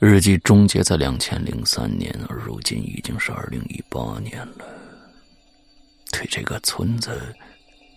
[0.00, 4.64] 日记终结在两千零三年，而如今已经是二零一八年了。
[6.10, 7.20] 对这个村子，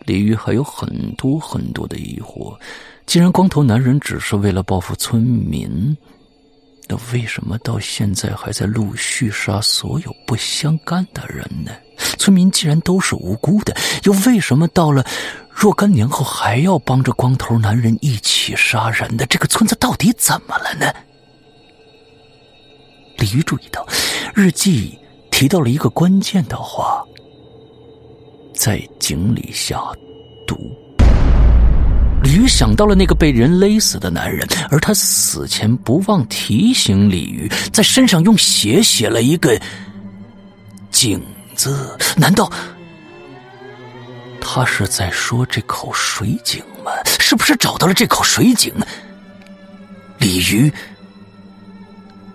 [0.05, 0.85] 李玉还有很
[1.15, 2.59] 多很多的疑惑。
[3.05, 5.95] 既然光头男人只是为了报复村民，
[6.89, 11.71] 那为什么到现在还在陆续杀所有不相干的人呢？
[12.19, 15.05] 村民既然都是无辜的，又为什么到了
[15.49, 19.25] 若干年后还要帮着光头男人一起杀人呢？
[19.29, 20.93] 这个村子到底怎么了呢？
[23.23, 23.87] 鲤鱼注意到，
[24.35, 24.99] 日记
[25.31, 27.01] 提到了一个关键的话：
[28.53, 29.81] 在井里下
[30.45, 30.57] 毒。
[32.21, 39.57] 鲤鱼想到了那个被人勒死的男人，而他死前不忘提醒鲤鱼，在身上用血写了一个
[40.91, 41.21] “井”
[41.55, 41.97] 字。
[42.17, 42.51] 难道
[44.41, 46.91] 他是在说这口水井吗？
[47.21, 48.73] 是不是找到了这口水井？
[50.19, 50.69] 鲤鱼。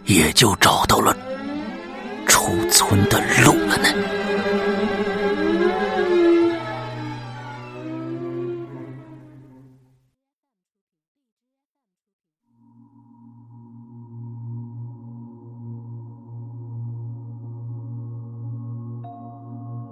[0.09, 1.15] 也就找到了
[2.27, 3.89] 出村的路了呢。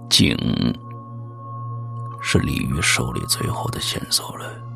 [0.09, 0.35] 井
[2.23, 4.76] 是鲤鱼手里最后的线索了。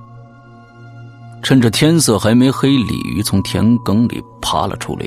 [1.42, 5.06] 趁着天色还没黑，鲤鱼从田埂里爬了出来。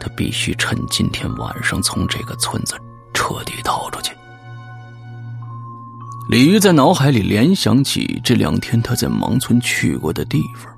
[0.00, 2.76] 他必须趁今天晚上从这个村子
[3.12, 4.12] 彻底逃出去。
[6.30, 10.72] 鲤鱼在脑海里联想起这两天他在芒村去过的地方。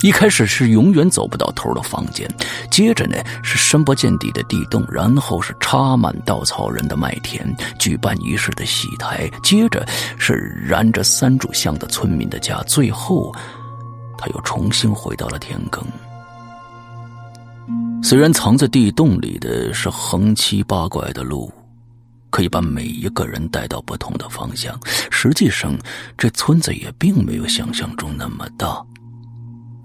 [0.00, 2.28] 一开始是永远走不到头的房间，
[2.70, 7.44] 接着呢是深不见底的地洞，然后是插满稻草人的麦田、
[7.78, 9.84] 举办仪式的戏台，接着
[10.16, 13.34] 是燃着三炷香的村民的家，最后
[14.16, 15.82] 他又重新回到了田埂。
[18.00, 21.52] 虽然藏在地洞里的是横七八怪的路，
[22.30, 24.78] 可以把每一个人带到不同的方向，
[25.10, 25.76] 实际上
[26.16, 28.80] 这村子也并没有想象中那么大。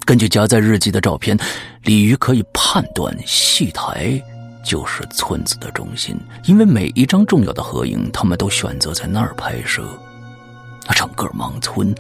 [0.06, 1.38] 根据夹在日记的照片，
[1.84, 4.22] 鲤鱼可以判断戏台
[4.64, 9.84] 就是村子的中心，因为每一张重要的合影，他们都选择在那儿拍摄。
[10.88, 11.96] 那整个盲村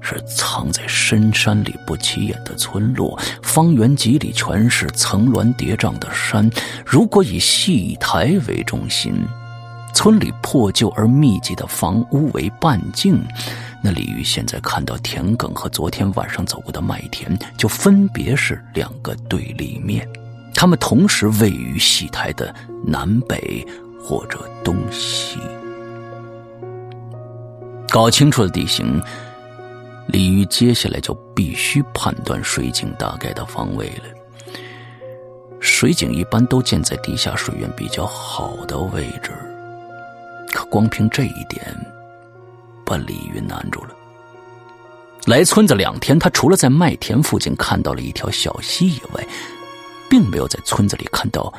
[0.00, 6.50] 是藏在深山里不起眼的村落，方圆几里全是层峦叠嶂的山。
[6.86, 9.14] 如果以戏台为中心，
[9.92, 13.22] 村里破旧而密集的房屋为半径。
[13.82, 20.06] 那鲤鱼现在看到田埂和昨天晚上走过的麦田，就分别是两个对立面，
[20.52, 22.52] 它们同时位于戏台的
[22.84, 23.64] 南北
[24.02, 25.38] 或者东西。
[27.88, 29.00] 搞清楚了地形，
[30.08, 34.04] 鲤鱼接下来就必须判断水井大概的方位了。
[35.60, 39.30] 水井一般都建在地下水源比较好的位置，
[40.52, 41.64] 可光凭这一点。
[42.88, 43.94] 把李云难住了。
[45.26, 49.26] 来村子两天，他除了在麦田附近看到了一条小溪以外，
[50.08, 51.52] 并没有在村子里看到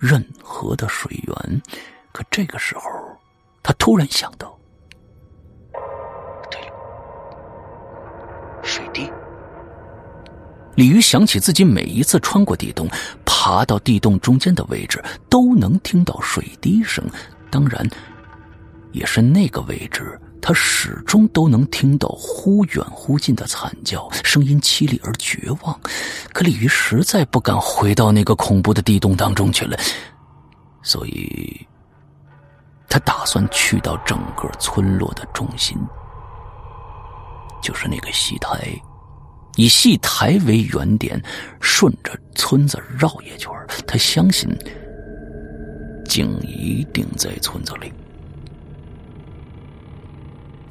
[0.00, 1.62] 任何的水源。
[2.10, 2.82] 可这个时候，
[3.62, 4.58] 他突然想到，
[6.50, 6.72] 对了，
[8.64, 9.08] 水滴。
[10.74, 12.88] 鲤鱼想起自己每一次穿过地洞，
[13.24, 17.04] 爬到地洞中间的位置，都能听到水滴声。
[17.50, 17.88] 当然，
[18.90, 20.20] 也是那个位置。
[20.46, 25.80] 他始终都能听到忽远忽近的惨叫，声音凄厉而绝望。
[26.32, 29.76] 可鲤鱼实在不敢回到那个恐怖的地洞当中去了，
[30.84, 31.66] 所以，
[32.88, 35.76] 他打算去到整个村落的中心，
[37.60, 38.70] 就是那个戏台，
[39.56, 41.20] 以戏台为原点，
[41.60, 43.50] 顺着村子绕一圈。
[43.84, 44.48] 他相信，
[46.04, 47.92] 井一定在村子里。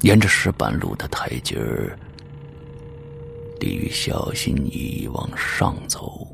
[0.06, 1.98] 沿着石板路的台阶儿，
[3.58, 6.24] 李玉小心翼翼往上走，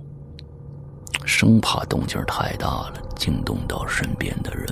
[1.24, 4.66] 生怕动静太大了，惊动到身边的人。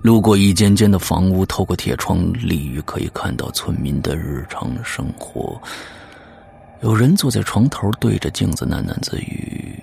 [0.00, 5.60] 路过一间间的房屋，透过铁窗，李玉可以看到村民的日常生活。
[6.80, 9.78] 有人坐在床头，对着镜子喃喃自语；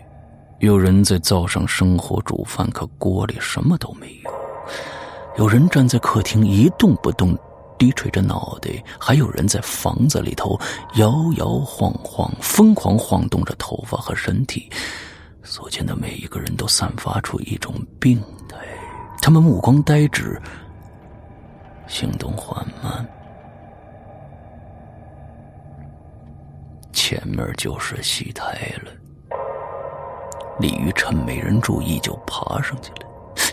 [0.58, 4.27] 有人在灶上生火煮饭，可锅里什么都没有；
[5.38, 7.38] 有人站在客厅一动不动，
[7.78, 10.60] 低垂着脑袋；还有人在房子里头
[10.96, 14.68] 摇摇晃晃，疯狂晃动着头发和身体。
[15.44, 18.20] 所见的每一个人都散发出一种病
[18.50, 18.58] 态。
[19.22, 20.42] 他们目光呆滞，
[21.86, 23.08] 行动缓慢，
[26.92, 28.92] 前面就是戏台了。
[30.60, 33.07] 李玉趁没人注意，就爬上去了。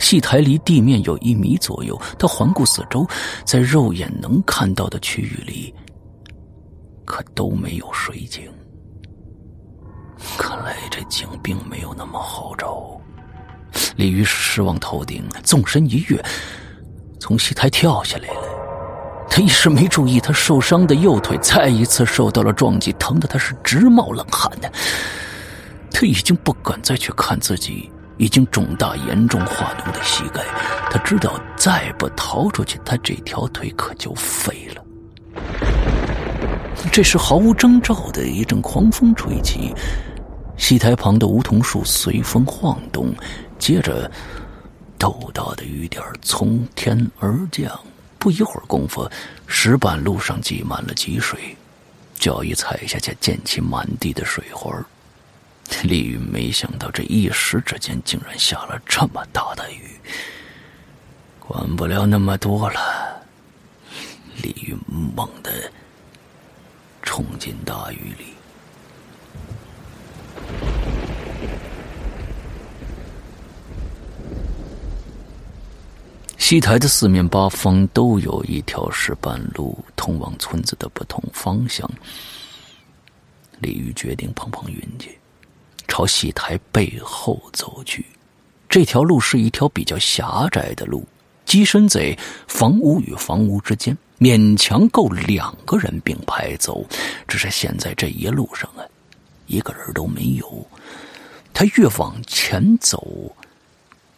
[0.05, 3.07] 戏台离地面有一米左右，他环顾四周，
[3.43, 5.75] 在肉眼能看到的区域里，
[7.07, 8.43] 可都没有水井。
[10.37, 13.01] 看来这井并没有那么好找。
[13.97, 16.23] 李玉失望透顶，纵身一跃，
[17.19, 18.43] 从戏台跳下来了。
[19.31, 24.71] 他一时没注意，他受伤的右腿再一次受到了撞击，疼得他是直冒冷汗的。
[25.91, 30.43] 他已经不敢再去看自己已经肿大、严重化脓的膝盖。
[30.91, 34.85] 他知道再不逃出去，他这条腿可就废了。
[36.93, 39.75] 这时，毫无征兆的一阵狂风吹起，
[40.57, 43.13] 戏台旁的梧桐树随风晃动。
[43.59, 44.11] 接着，
[44.99, 47.69] 豆大的雨点从天而降。
[48.19, 49.11] 不一会儿功夫，
[49.47, 51.57] 石板路上积满了积水，
[52.15, 54.73] 脚一踩下去，溅起满地的水花。
[55.83, 59.91] 李玉没想到，这一时之间竟然下了这么大的雨。
[61.39, 63.23] 管不了那么多了，
[64.43, 65.71] 李玉猛地
[67.03, 68.25] 冲进大雨里。
[76.39, 81.91] 戏台的四面八方都有一条石板路通往村子的不同方向。
[83.61, 85.17] 李玉决定碰碰运气，
[85.95, 88.05] 朝戏台背后走去。
[88.69, 91.07] 这条路是一条比较狭窄的路，
[91.47, 92.19] 跻身在
[92.49, 96.85] 房屋与房屋之间，勉强够两个人并排走。
[97.29, 98.83] 只是现在这一路上啊，
[99.47, 100.67] 一个人都没有。
[101.53, 103.33] 他越往前走，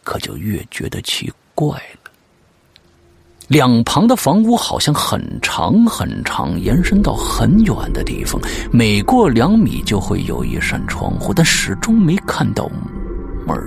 [0.03, 2.06] 可就越觉得奇怪了。
[3.47, 8.41] 两旁的房屋好像很长很长，延伸到很远的地方。
[8.71, 12.69] 每过两米就会有一扇窗户，但始终没看到
[13.45, 13.57] 门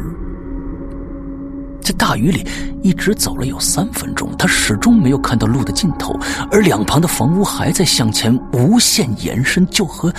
[1.80, 2.46] 在大雨里
[2.82, 6.14] 一直走了有三分钟，他始终没有看到路的尽头，
[6.50, 10.12] 而两旁的房屋还在向前无限延伸，就和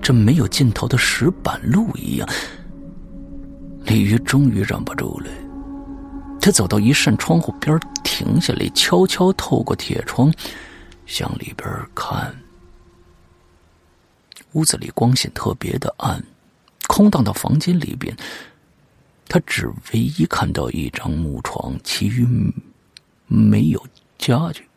[0.00, 2.26] 这没有尽头的石板路一样。
[3.84, 5.26] 李鱼终于忍不住了。
[6.44, 10.30] 他走到一扇窗户边，停下来，悄悄透过铁窗
[11.06, 12.38] 向里边看。
[14.52, 16.22] 屋子里光线特别的暗，
[16.86, 18.14] 空荡的房间里边，
[19.26, 22.26] 他只唯一看到一张木床，其余
[23.26, 23.82] 没有
[24.18, 24.68] 家具。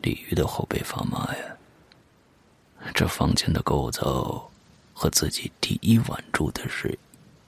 [0.00, 2.92] 李玉的后背发麻呀！
[2.94, 4.48] 这房间的构造
[4.94, 6.96] 和自己第一晚住的是。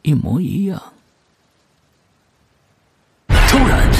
[0.02, 0.82] 一模一样。
[3.48, 3.90] 突然，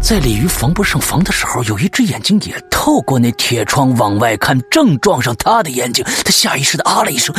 [0.00, 6.04] 在鲤鱼防不胜防的时候，有一只眼睛也透过那铁窗往外看，正撞上他的眼睛。
[6.24, 7.34] 他下意识的啊了一声，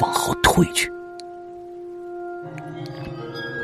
[0.00, 0.90] 往后退去。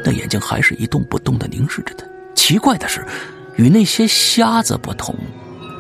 [0.04, 2.04] 那眼睛还是一动不动的凝视着他。
[2.34, 3.06] 奇怪的是，
[3.56, 5.14] 与那些瞎子不同，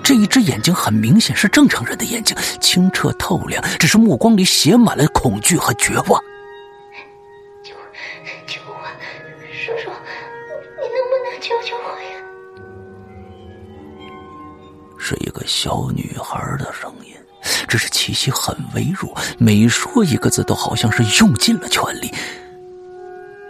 [0.04, 6.22] 这一只眼睛很明显是正常人的眼睛，清澈透亮，只是目光里写满了恐惧和绝望。
[15.02, 17.12] 是一个小女孩的声音，
[17.66, 22.08] 只是气息很微弱，每说一个字都好像是用尽了全力。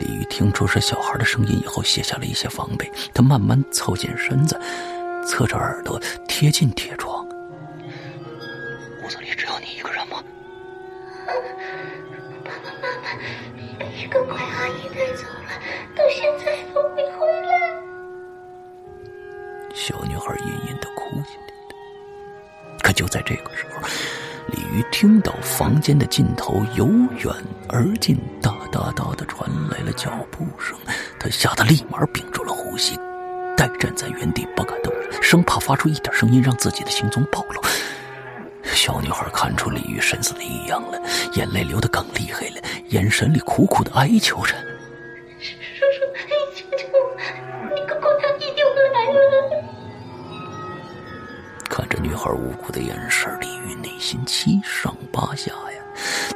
[0.00, 4.59] 李玉听出是小孩的声音以后，卸下了一些防备，他慢慢凑近身子，
[5.26, 7.23] 侧着耳朵贴近铁窗。
[9.04, 10.25] 屋子里只有你一个人吗？
[12.44, 13.09] 爸爸妈妈
[13.78, 15.52] 被一个怪阿姨带走了，
[15.94, 17.52] 到现在都没回来。
[19.75, 20.71] 小女孩隐隐。
[22.92, 23.88] 就在这个时候，
[24.49, 26.87] 李鱼听到房间的尽头由
[27.18, 27.32] 远
[27.68, 30.76] 而近、哒哒哒的传来了脚步声，
[31.18, 32.99] 他吓得立马屏住了呼吸，
[33.56, 34.92] 呆站在原地不敢动。
[35.20, 37.62] 生怕发出一点声音让自己的行踪暴露。
[38.64, 41.00] 小女孩看出李玉神死的异样了，
[41.34, 44.54] 眼泪流得更厉害了，眼神里苦苦的哀求着
[52.12, 55.81] ：“女孩无辜的眼神，李玉内心七上八下呀。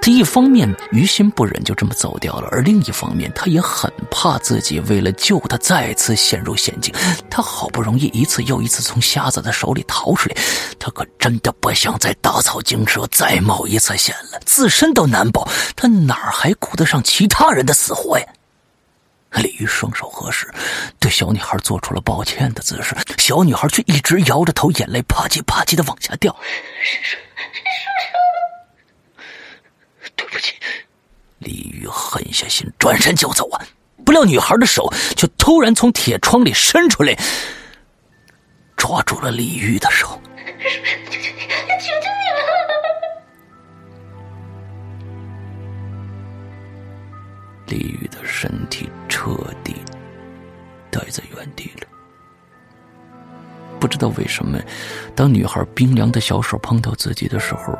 [0.01, 6.95] 他一方面于心不忍，就这么走掉了；而另一方面，他也很怕自己为了救他再次陷入险境。
[7.29, 10.37] 他好不容易一次又一次从瞎子的手里逃出来，
[10.79, 14.41] 他可真的不想再打草惊蛇，再冒一次险了。
[14.47, 18.25] 自身都难保，他哪还顾得上其他人的死活呀？
[19.43, 20.53] 李玉双手合十，
[20.99, 22.97] 对小女孩做出了抱歉的姿势。
[23.19, 26.33] 小女孩却一直摇着头，眼泪啪叽啪叽的往下掉。
[26.83, 27.17] 叔叔，
[27.67, 27.83] 叔
[30.03, 30.11] 叔。
[30.17, 30.55] 对不起，
[31.39, 33.61] 李玉狠下心，转身就走啊！
[34.05, 37.17] 不料女孩的手却突然从铁窗里伸出来，
[38.77, 40.21] 抓住了李玉的手。
[40.59, 41.47] 叔叔，求求你
[47.67, 49.77] 李玉的身体彻底
[50.91, 51.87] 呆在原地了。
[53.79, 54.59] 不知道为什么，
[55.15, 57.79] 当女孩冰凉的小手碰到自己的时候。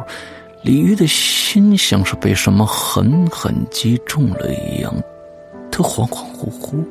[0.63, 4.93] 李玉的心像是被什么狠狠击中了一样，
[5.71, 6.85] 他恍恍惚惚，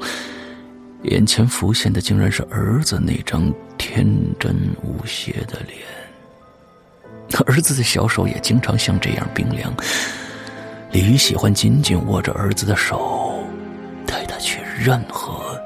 [1.04, 4.08] 眼前浮现的竟然是儿子那张天
[4.40, 5.82] 真无邪的脸。
[7.46, 9.74] 儿子的小手也经常像这样冰凉。
[10.96, 13.44] 李玉喜欢紧紧握着儿子的手，
[14.08, 15.62] 带他去任何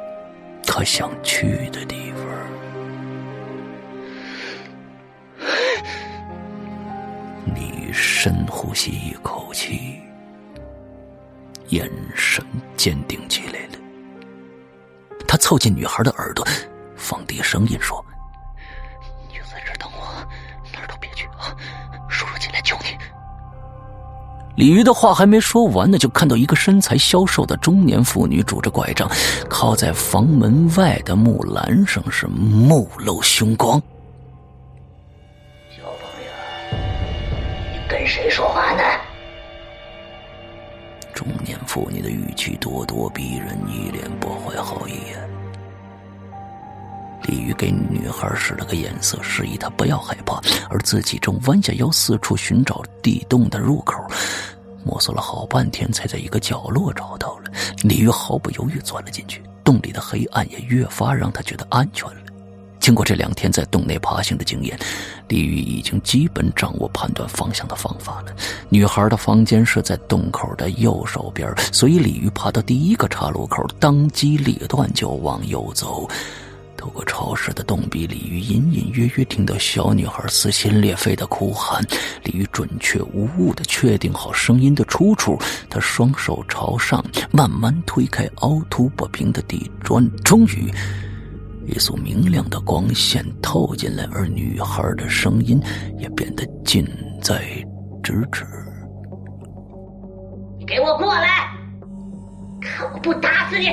[0.66, 2.26] 他想去的地方。
[7.94, 10.00] 深呼吸一口气，
[11.68, 12.44] 眼神
[12.76, 13.78] 坚定起来了。
[15.28, 16.44] 他凑近女孩的耳朵，
[16.96, 18.04] 放低声音说
[24.60, 29.10] ：“李鱼的话还没说完呢，就看到一个身材消瘦的中年妇女拄着拐杖，
[29.48, 33.82] 靠在房门外的木栏上，是目露凶光。
[35.70, 36.78] 小朋友，
[37.72, 38.84] 你跟谁说话呢？
[41.14, 45.39] 中年妇女的语气咄咄逼人，一脸不怀好意呀。
[47.60, 50.40] 给女孩使了个眼色，示意她不要害怕，
[50.70, 54.02] 而自己正弯下腰四处寻找地洞的入口，
[54.86, 57.52] 摸索了好半天，才在一个角落找到了。
[57.84, 62.16] 李玉毫不犹豫钻了进去，洞里的黑暗也越发让他觉得安全了。
[62.80, 64.80] 经过这两天在洞内爬行的经验，
[65.28, 68.34] 李玉已经基本掌握判断方向的方法了。
[68.70, 76.08] 女孩的房间是在洞口的右手边，所以李玉爬到第一个岔路口，当机立断就往右走。
[76.80, 81.84] 透过潮湿的洞壁，鲤鱼隐隐约约听到小女孩撕心裂肺的哭喊。
[82.24, 85.38] 鲤鱼准确无误的确定好声音的出处，
[85.70, 90.74] 他双手朝上，慢慢推开凹凸不平的地砖，终于。
[91.68, 95.62] 一束明亮的光线透进来，而女孩的声音
[95.98, 96.88] 也变得近
[97.22, 97.44] 在
[98.02, 98.46] 咫尺。
[100.58, 101.52] 你给我过来，
[102.62, 103.68] 看我不打死你！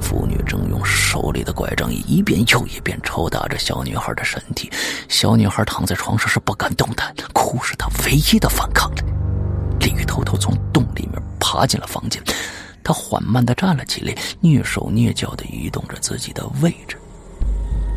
[0.00, 4.70] 妇女正用手里的拐杖一遍又一遍抽打着小女孩的身体，
[5.08, 9.02] 小女孩躺在床上是不敢动弹，哭是她唯一的反抗了。
[9.80, 12.22] 李玉偷偷从洞里面爬进了房间。
[12.82, 16.96] 他缓慢的站了起来，蹑手蹑脚的移动着自己的位置。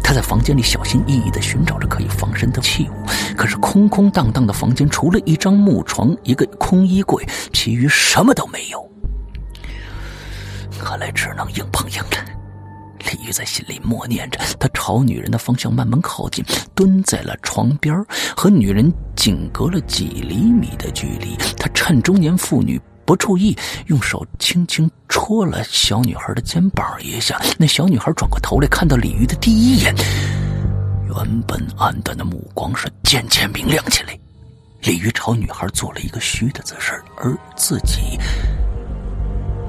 [0.04, 3.06] 他在房间里小心翼翼的寻找着可以防身的器物，
[3.38, 8.91] 可是空空荡荡的房间，除了一张木床、一个空衣柜，其余什么都没有。
[10.84, 12.26] 看来只能硬碰硬了。
[13.00, 16.44] 李玉在心里默念着，他朝女人的方向慢慢靠近，
[16.76, 21.36] 蹲在了床边，和女人仅隔了几厘米的距离。
[21.58, 22.80] 他趁中年妇女。
[23.04, 23.58] 不注意，
[23.88, 27.42] 用手轻轻戳了小女孩的肩膀一下。
[27.58, 29.94] 那小女孩转过头来，看到李玉的第一眼，
[31.10, 34.18] 原本暗淡的目光是渐渐明亮起来。
[34.84, 38.18] 李玉朝女孩做了一个虚的姿势，而自己。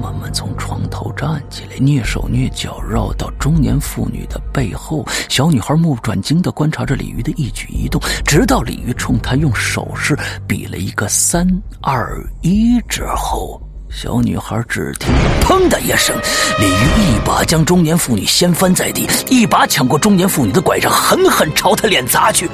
[0.02, 5.06] 慢慢从床头站起来，蹑手蹑脚绕到中年妇女的背后。
[5.28, 11.46] 小女孩目不转睛的观察着李玉的一举一动，直到李玉冲她用手势比了一个三
[11.80, 15.08] 二一之后，小女孩只听
[15.40, 16.16] “砰”的一声，
[16.58, 22.50] 李玉一把将中年妇女掀翻在地，一把抢过中年妇女的拐杖，狠狠朝她脸砸去。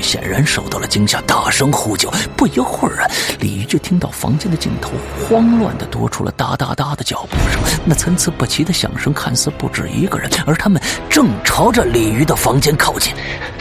[0.00, 2.10] 显然受到了惊吓，大声呼救。
[2.36, 4.92] 不一会儿啊，鲤鱼就听到房间的尽头
[5.28, 13.12] 慌乱的多出了哒哒哒的脚步声，那参差不齐的响声看似不止一个人，而他们正朝着鲤鱼的房间靠近。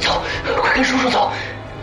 [0.01, 0.21] 走，
[0.61, 1.31] 快跟叔叔走！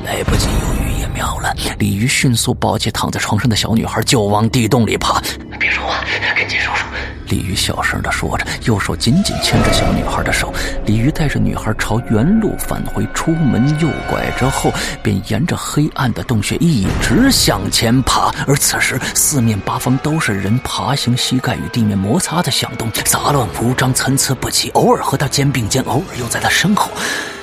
[0.04, 5.20] 来不及犹豫也妙了，鲤鱼迅速抱起躺在床上的小女孩，就往地洞里爬。
[5.58, 6.04] 别说话，
[6.37, 6.84] 赶紧叔叔。
[7.28, 10.52] 鲤鱼小声的说着，右手紧紧牵着小女孩的手。
[10.85, 18.31] 鲤鱼带着女孩朝原路返回，出门右拐之后，便沿着黑暗的洞穴一直向前爬。
[18.47, 26.90] 而此时，四面八方都是人爬行膝盖与地面摩擦的响动，杂乱无章，参差不齐，偶尔和他肩并肩，偶尔又在他身后。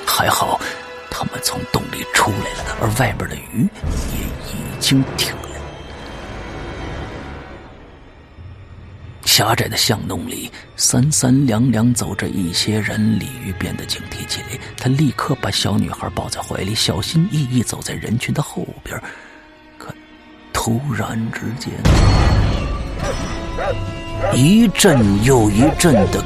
[0.05, 0.59] 还好，
[1.09, 3.67] 他们从洞里出来了，而外边的鱼
[4.13, 4.21] 也
[4.51, 5.50] 已经停了。
[9.31, 13.17] 狭窄的巷弄里，三三两两走着一些人。
[13.17, 19.01] 鲤鱼变得警惕起来，他立刻把小女孩抱在怀里，小心翼翼走在人群的后边。
[19.77, 19.87] 可
[20.51, 21.71] 突然之间，
[24.35, 26.21] 一阵又一阵的。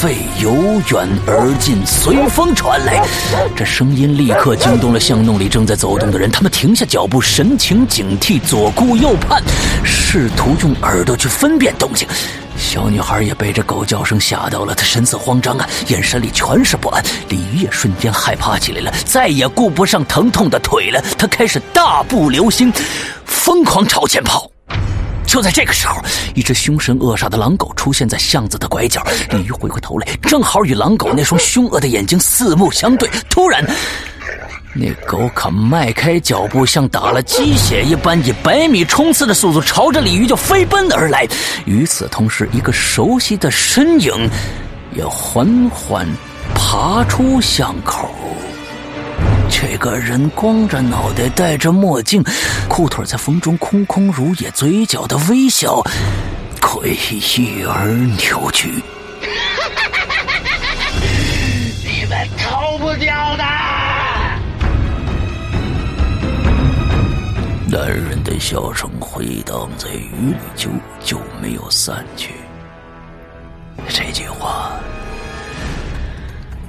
[0.00, 0.54] 狗吠由
[0.90, 3.06] 远而近，随风传来。
[3.54, 9.42] 这声音立刻惊动了巷弄里正在走动的人，他们停下脚步，神情警惕，左顾右盼，
[9.84, 12.08] 试图用耳朵去分辨动静。
[12.56, 17.04] 小女孩也被这狗叫声吓到了，她神色慌张啊，眼神里全是不安。
[17.28, 22.72] 鲤鱼也瞬间害怕起来了，再也顾不上疼痛的腿了，他开始大步流星，
[23.26, 24.50] 疯狂朝前跑。
[25.30, 26.02] 就在这个时候，
[26.34, 29.00] 一只凶神恶煞的狼狗出现在巷子的拐角。
[29.30, 33.08] 鲤鱼回过头来，正好与狼狗那双凶恶的眼睛四目相对。
[33.28, 33.64] 突然，
[34.74, 41.24] 那狗可迈开脚步，像打了鸡血一般，以百米冲刺的速度朝着鲤鱼就飞奔而来。
[41.64, 44.12] 与此同时，一个熟悉的身影
[44.96, 46.04] 也缓缓
[46.56, 48.10] 爬出巷口。
[49.80, 52.22] 个人光着脑袋，戴着墨镜，
[52.68, 55.82] 裤腿在风中空空如也，嘴角的微笑
[56.60, 56.88] 诡
[57.34, 58.70] 异而扭曲。
[61.82, 63.44] 你们逃不掉的！
[67.66, 70.68] 男人的笑声回荡在雨里，久
[71.02, 72.34] 久没有散去。
[73.88, 74.24] 这句。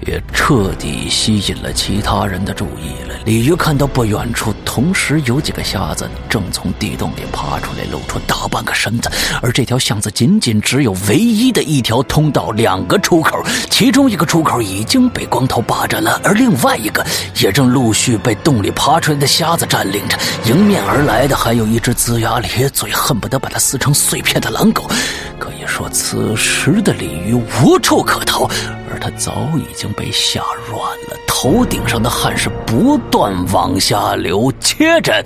[0.07, 3.15] 也彻底吸引了其他人的注意了。
[3.25, 9.11] 鲤鱼看到不远处，同时有几个瞎子正从地洞里爬出来，露出大半个身子。
[9.41, 17.05] 而这条巷子仅仅只有唯一的一条通道，两个出口，其中一个出口已经被光头霸占了，而另外一个
[17.39, 20.17] 也正陆续被洞里爬出来的瞎子占领着。
[20.45, 24.89] 迎面而来的还有一只龇牙咧嘴、恨不得把它撕成碎片的狼狗。
[25.37, 28.49] 可以说，此时的鲤鱼无处可逃。
[28.89, 34.51] 而他早已经被吓软了，头顶上的汗是不断往下流。
[34.59, 35.23] 接着，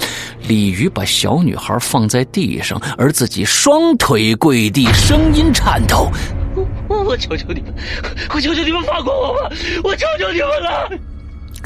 [0.47, 6.09] 鲤鱼把小女孩放在地上，而自己双腿跪地，声音颤抖
[6.87, 7.73] ：“我我求求你们，
[8.33, 9.49] 我求求你们放过我吧！
[9.83, 10.89] 我求求你们了！”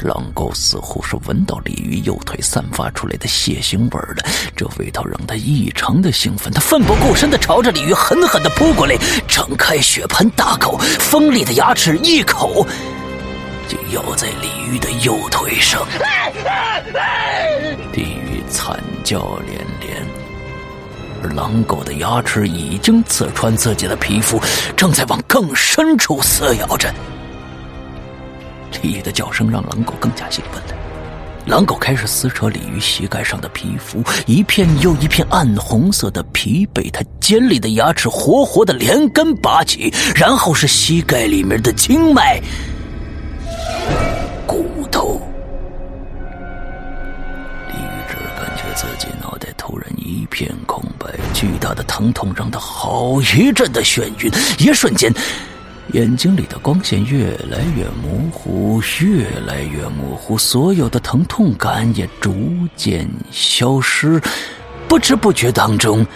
[0.02, 4.24] 狼狗似乎是闻到鲤鱼右腿散发出来的血腥味了，
[4.56, 6.52] 这味道让他异常的兴奋。
[6.52, 8.96] 他奋不顾身的朝着鲤鱼狠狠的扑过来，
[9.28, 12.66] 张开血盆大口，锋利的牙齿一口
[13.68, 15.86] 就咬在鲤鱼的右腿上。
[17.92, 20.02] 鲤鱼惨叫连连，
[21.22, 24.40] 而狼狗的牙齿已经刺穿自己的皮肤，
[24.76, 26.92] 正在往更深处撕咬着。
[28.82, 30.74] 鲤鱼的叫声让狼狗更加兴奋了。
[31.46, 42.40] 狼狗开始撕扯鲤鱼膝盖上的皮肤，一片又一片暗红色的皮被它尖利的牙齿活活的连根拔起，然后是膝盖里面的经脉、
[44.46, 45.20] 骨头。
[47.68, 55.12] 鲤鱼只感觉自己脑袋突然一片空白，巨大的疼痛让他好一阵的眩晕，一瞬间。
[55.92, 64.20] 眼睛里的光线越来越模糊，越来越模糊，所有的疼痛感也逐渐消失，
[64.86, 66.06] 不知不觉当中。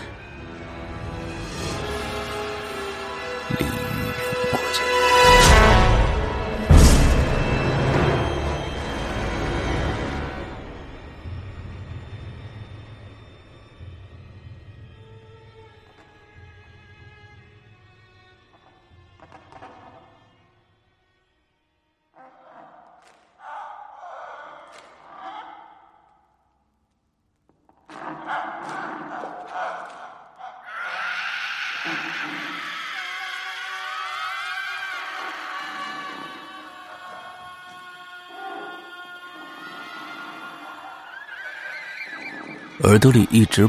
[42.85, 43.67] 耳朵里一直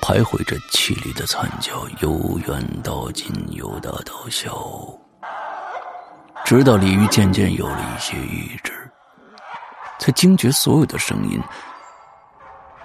[0.00, 4.52] 徘徊着凄厉的惨叫，由远到近，由大到小，
[6.44, 8.72] 直到李玉渐渐有了一些意志，
[10.00, 11.40] 才惊觉所有的声音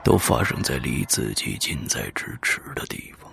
[0.03, 3.31] 都发生在离自己近在咫尺的地方。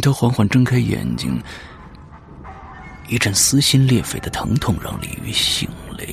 [0.00, 1.42] 他缓缓睁开眼睛，
[3.08, 6.06] 一阵撕心裂肺的疼痛让李玉醒来。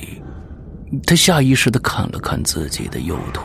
[1.06, 3.44] 他下意识的看了看自己的右腿，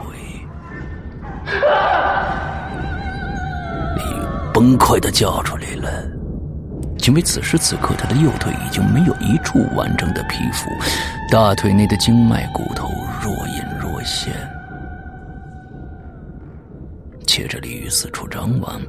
[3.95, 4.03] 李
[4.53, 6.03] 崩溃的叫出来了，
[7.07, 10.69] 因为此时此刻他的右腿已经没有一处完整的皮肤，
[11.31, 14.33] 大腿内的经脉骨头若隐若现。
[17.25, 18.81] 接着，李玉四处张望。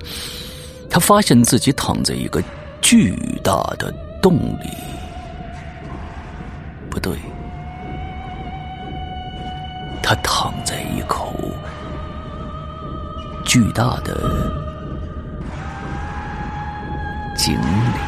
[0.90, 2.42] 他发现自己躺在一个
[2.80, 3.92] 巨大的
[4.22, 4.70] 洞里，
[6.88, 7.12] 不对，
[10.02, 11.34] 他躺在一口
[13.48, 14.12] 巨大的
[17.34, 18.07] 井里。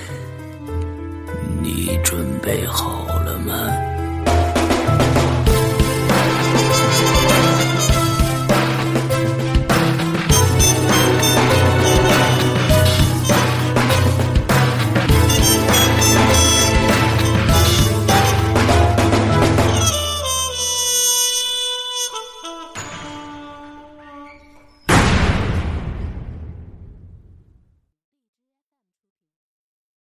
[1.61, 3.90] 你准备好了吗？